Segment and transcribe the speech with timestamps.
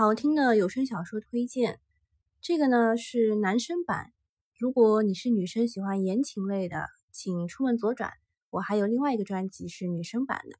[0.00, 1.78] 好听的有声小说推荐，
[2.40, 4.14] 这个呢是男生版。
[4.58, 8.14] 如果你是女生喜欢言情类的，请出门左转。
[8.48, 10.56] 我还有另外一个专辑是女生版的。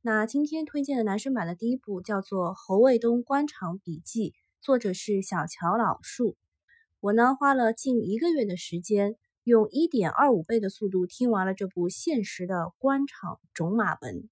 [0.00, 6.36] 那今天推荐的男生版的第一部叫做《侯卫东官场笔记》，作者是小乔老树。
[6.98, 9.14] 我呢花了近一个月的时间，
[9.44, 14.28] 用一点二五倍的速度听完了这部现实的官场种马文。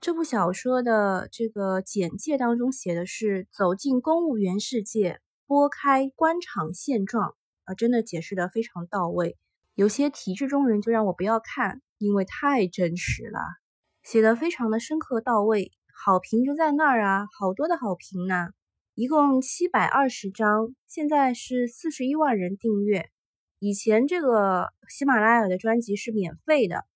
[0.00, 9.36] 这部小说的这个简介当中写的是走进公务员世界，拨开官场现状啊，真的解释的非常到位。
[9.74, 13.40] 有些体制中人就让我不要看，因为太真实了，
[14.02, 18.48] 写的非常的深刻到位，好评就在那儿啊，好多的好评呢，
[18.94, 23.10] 一共七百二十章，现在是四十一万人订阅。
[23.58, 26.86] 以前这个喜马拉雅的专辑是免费的。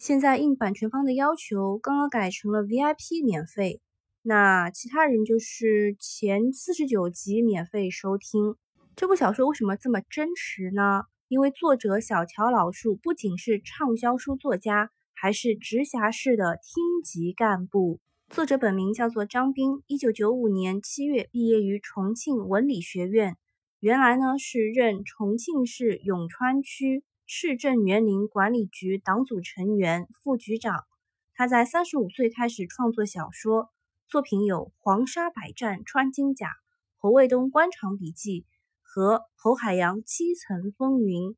[0.00, 3.82] 现在应版权方的要求，刚刚改成了 VIP 免费。
[4.22, 8.56] 那其他人就是前四十九集免费收听。
[8.96, 11.02] 这部小说为什么这么真实呢？
[11.28, 18.00] 因为作者小乔老树不仅是畅销书作家，还是直辖市的厅级干部。
[18.30, 23.36] 作者本名叫做张斌，一九九五年七月毕业于重庆文理学院，
[23.80, 27.04] 原来呢是任重庆市永川区。
[27.32, 30.84] 市政园林管理局党组成员、副局长。
[31.32, 33.70] 他在三十五岁开始创作小说，
[34.08, 36.46] 作品有《黄沙百战穿金甲》
[36.98, 38.40] 《侯卫东官场笔记》
[38.82, 41.28] 和《侯海洋七层风云》。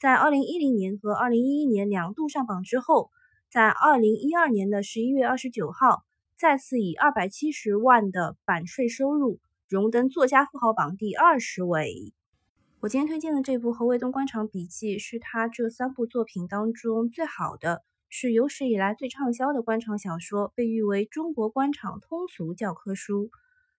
[0.00, 3.10] 在二零一零年和二零一一年两度上榜之后，
[3.50, 6.06] 在二零一二年的十一月二十九号，
[6.38, 12.14] 再次以二百七十万的版税收入，荣登作家富豪榜第二十位。
[12.84, 23.30] 我今天推荐的这部《侯卫东官场笔记》是他这三部作品当中最好的，是有史以来最畅销的官场小说，被誉为中国官场通俗教科书。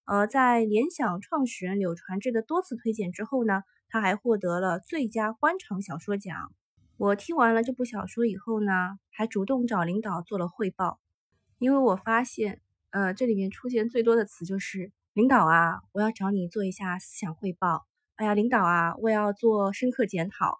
[0.05, 6.51] 呃，在联想创始人柳传志的多次推荐之后呢，他还获得了最佳官场小说奖。
[6.97, 10.99] 我听完了这部小说以后呢，还主动找领导做了汇报，
[11.59, 12.59] 因为我发现，
[12.89, 17.85] 呃，这里面出现最多的词就是“领导啊，我要找你做一下思想汇报。”
[18.17, 20.59] 哎呀，领导啊，我要做深刻检讨，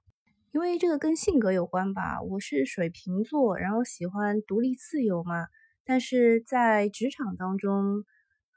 [0.51, 2.21] 因为这个跟性格有关吧。
[2.21, 5.47] 我是水瓶座，然后喜欢独立自由嘛。
[5.85, 8.03] 但是在职场当中，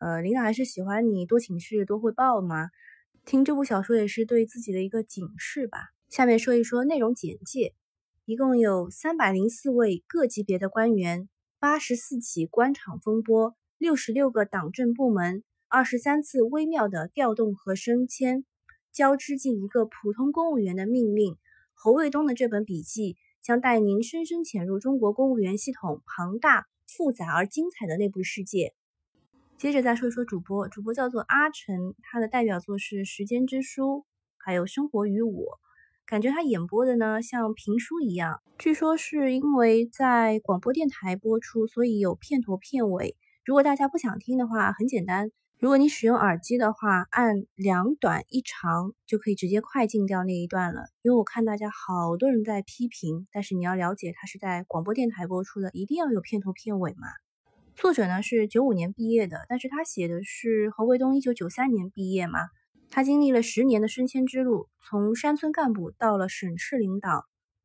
[0.01, 2.71] 呃，领导还是喜欢你多请示、多汇报嘛。
[3.25, 5.91] 听这部小说也是对自己的一个警示吧。
[6.09, 7.75] 下面说一说内容简介，
[8.25, 11.29] 一共有三百零四位各级别的官员，
[11.61, 18.45] 八十四起官场风波，六十六个党政部门，二十三次微妙的调动和升迁。
[18.93, 21.37] 交织进一个普通公务员的命运。
[21.75, 28.75] 侯卫东的这本笔记将带您深深潜入中国公务员系统庞大、复杂而精彩的内部世界。
[29.57, 33.83] 接着再说一说主播，主播叫做阿晨，他的代表作是《时间之书》，
[34.37, 35.31] 还有《生活与我》。
[36.07, 38.41] 感觉他演播的呢像评书一样。
[38.57, 43.17] 据说是因为在广播电台播出，所以有片头片尾。
[43.45, 45.31] 如果大家不想听的话，很简单。
[45.61, 50.83] 如果你使用耳机的话，按两短一长就可以直接快进掉那一段了。
[51.03, 57.09] 因为我看大家好多人在批评，但是你要了解它是在广播电台播出的，一定要有片头片尾嘛。
[57.75, 62.39] 作者呢是九五年毕业的，但是他写的是侯卫东一九九三年毕业嘛。
[62.89, 67.25] 他经历了十年的升迁之路，从山村干部到了省市领导。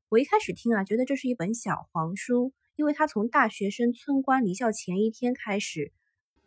[0.10, 5.92] 我一开始听啊，觉得这是一本小黄书，因为他从大学生村官离校前一天开始。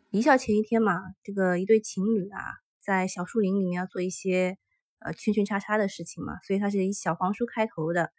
[0.09, 2.39] 离校前一天嘛，这个一对情侣啊，
[2.79, 4.57] 在小树林里面要做一些
[4.99, 8.09] 呃圈圈叉叉的事情嘛，所以他是以小黄书开头的。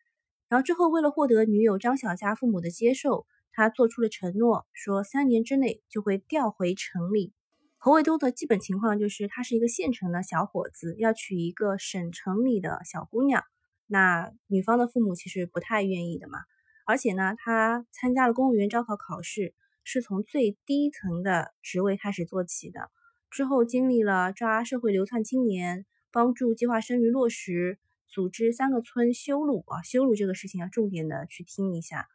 [0.48, 7.32] 然后之后为了获得女友张小佳父母的接受，他做出了承诺，说三年之内就会调回城里。
[7.78, 13.42] 侯卫东的基本情况就是他是一个县城的小伙子，要娶一个省城里的小姑娘。
[13.86, 16.40] 那女方的父母其实不太愿意的嘛，
[16.84, 19.54] 而且呢，他参加了公务员招考考试。
[19.90, 22.90] 是从最低层的职位开始做起的，
[23.30, 32.06] 之后经历了抓社会流窜青年、帮助计划生育落实、组织三个村修路啊，修路这个事情要重点的去听一下。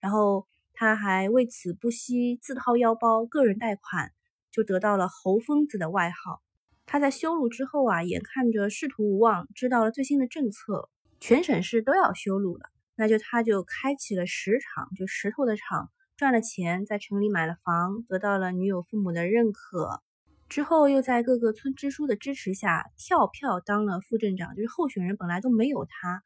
[0.00, 4.10] 然后他还为此不惜自掏腰包，个人贷款，
[4.50, 6.42] 就得到了“侯疯子”的外号。
[6.84, 10.90] 他在修路之后啊，眼看着仕途无望，知道了最新的政策，
[11.20, 15.92] 全省市都要修路了，那就他就开启了石厂，就石头的厂。
[16.20, 20.02] 赚了钱，在城里买了房，得到了女友父母的认可，
[20.50, 24.54] 之后又在各个村支书的支持下跳票当了副镇长。
[24.54, 26.22] 就是候选人本来都没有他，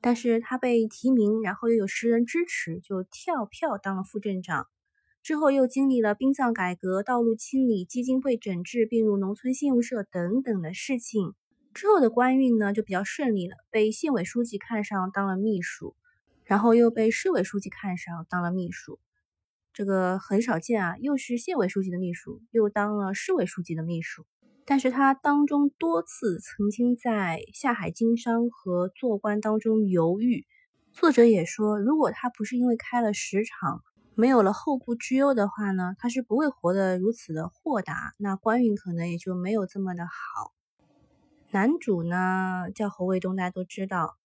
[0.00, 4.66] 但是他被提名，然后又有十人支持，就跳票当了副镇长。
[5.22, 11.32] 之后又经历了殡葬改革、道路清理、基金会整治、并入农村信用社等等的事情。
[11.72, 15.94] 之后的官运呢就比较顺利了，被县委书记看上当了秘书，
[16.42, 18.98] 然后又被市委书记看上当了秘书。
[19.78, 24.26] 这个很少见啊，又是县委书记的秘书，又当了市委书记的秘书。
[24.64, 30.44] 但是他当中多次曾经在下海经商和做官当中犹豫。
[30.92, 33.84] 作者也说，如果他不是因为开了十场，
[34.16, 40.52] 没有了后顾之忧的话呢，他是不会活得如此的豁达，那官运可能也就没有这么的好。
[41.52, 44.18] 男主呢叫侯卫东，大家都知道，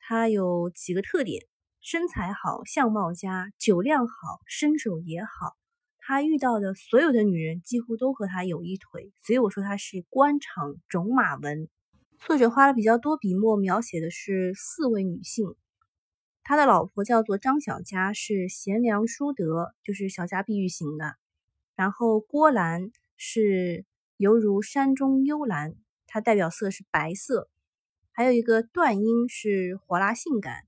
[0.00, 1.46] 他有几个特点。
[1.88, 5.56] 身材好，相貌佳，酒量好，身手也好。
[5.98, 11.68] 他遇到的所有的女人几乎都和他有一腿，所以我说他是官场种马文。
[12.18, 15.54] 作者花了比较多笔墨描写的是四位女性。
[16.42, 21.14] 他的老婆叫做张小佳，是贤良淑德，就是小家碧玉型的。
[21.76, 23.84] 然后郭兰是
[24.16, 25.76] 犹如山中幽兰，
[26.08, 27.48] 它代表色是白色。
[28.10, 30.64] 还有一个段英是火辣性感。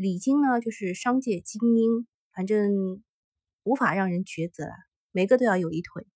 [0.00, 3.02] 李菁呢，就是商界精英，反正
[3.64, 4.72] 无法让人抉择了，
[5.12, 6.06] 每个都要有一腿。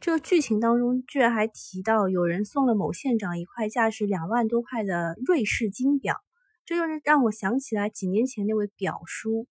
[0.00, 6.16] 这个剧情当中居然还提到有人送了某县长一块价值两万多块的瑞士金表，
[6.66, 9.46] 这就是让我想起来几年前那位表叔，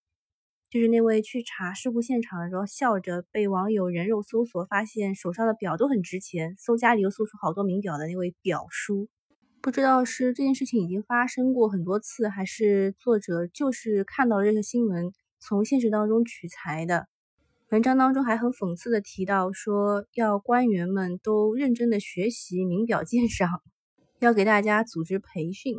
[0.69, 9.07] 就是那位去查事故现场的时候笑着被网友人肉搜索，发现手上的表都很值钱，搜家里又搜出好多名表的那位表叔。
[9.67, 15.11] 不知道是这件事情已经发生过很多次，还是作者就是看到了这个新闻，
[15.41, 17.09] 从现实当中取材的。
[17.71, 23.61] 文章当中还很讽刺的提到说，要官员们都认真的学习名表鉴赏，
[24.19, 25.75] 要给大家组织培训。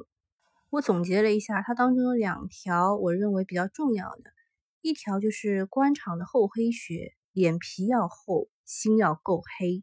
[0.69, 4.25] 我总结了一下，它当中有两条我认为比较重要的，
[4.83, 9.83] 一条就是官场的厚黑学，脸皮要厚，心要够黑；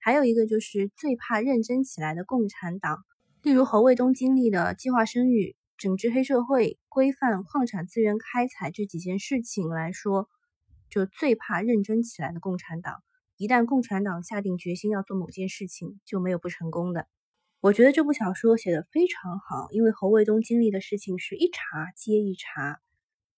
[0.00, 2.98] 还有一个就是最怕认真起来的共产党。
[3.42, 10.28] 例如侯卫东经历的计划生育、整治黑社会、规范矿产资源开采这几件事情来说，
[10.90, 12.96] 就最怕认真起来的共产党。
[13.36, 17.06] 一旦共产党下定决心要做某件事情，就没有不成功的。
[17.60, 22.80] 我觉得这部小说写的非常好，因为侯卫东经历的事情是一茬接一茬。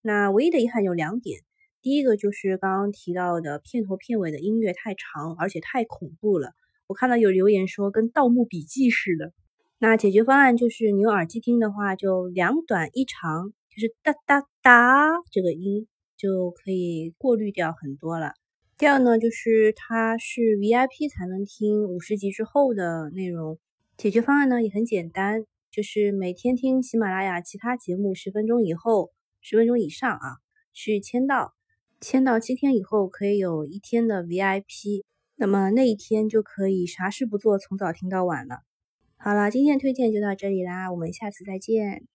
[0.01, 1.43] 那唯一的遗憾有两点，
[1.83, 6.55] 第一个就是刚刚提到的片头片尾的音乐太长，而且太恐怖了。
[6.87, 9.35] 我看到有留言说跟《盗墓笔记》似的。
[9.83, 15.89] 那解决方案就是你用耳机听的话，就两短一长，就是哒哒哒这个音
[16.19, 18.35] 就可以过滤掉很多了。
[18.77, 23.59] 第二呢，就是它是 VIP 才能听五十集之后的内容。
[23.97, 29.11] 解决方案呢也很简单，就是每天听喜马拉雅其他节目十分钟以后，
[29.41, 30.37] 十分钟以上啊，
[30.75, 31.55] 去签到，
[32.03, 35.05] 签到七天以后可以有一天的 VIP，
[35.37, 38.57] 那么那一天就可以啥事不做，从早听到晚了。
[39.23, 42.11] 好了，今天的推荐就到这里啦，我们下次再见。